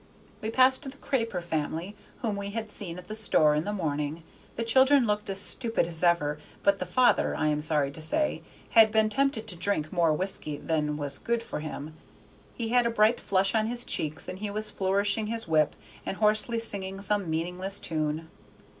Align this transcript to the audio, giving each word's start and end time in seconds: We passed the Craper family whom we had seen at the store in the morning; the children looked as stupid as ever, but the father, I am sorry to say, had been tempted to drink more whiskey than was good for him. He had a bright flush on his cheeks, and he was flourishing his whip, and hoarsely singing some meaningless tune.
We 0.41 0.49
passed 0.49 0.81
the 0.81 0.97
Craper 0.97 1.43
family 1.43 1.95
whom 2.23 2.35
we 2.35 2.49
had 2.49 2.71
seen 2.71 2.97
at 2.97 3.07
the 3.07 3.13
store 3.13 3.53
in 3.53 3.65
the 3.65 3.71
morning; 3.71 4.23
the 4.55 4.63
children 4.63 5.05
looked 5.05 5.29
as 5.29 5.39
stupid 5.39 5.85
as 5.85 6.01
ever, 6.01 6.39
but 6.63 6.79
the 6.79 6.87
father, 6.87 7.35
I 7.35 7.49
am 7.49 7.61
sorry 7.61 7.91
to 7.91 8.01
say, 8.01 8.41
had 8.71 8.91
been 8.91 9.09
tempted 9.09 9.45
to 9.45 9.55
drink 9.55 9.93
more 9.93 10.11
whiskey 10.11 10.57
than 10.57 10.97
was 10.97 11.19
good 11.19 11.43
for 11.43 11.59
him. 11.59 11.93
He 12.55 12.69
had 12.69 12.87
a 12.87 12.89
bright 12.89 13.19
flush 13.19 13.53
on 13.53 13.67
his 13.67 13.85
cheeks, 13.85 14.27
and 14.27 14.39
he 14.39 14.49
was 14.49 14.71
flourishing 14.71 15.27
his 15.27 15.47
whip, 15.47 15.75
and 16.03 16.17
hoarsely 16.17 16.59
singing 16.59 16.99
some 16.99 17.29
meaningless 17.29 17.77
tune. 17.79 18.27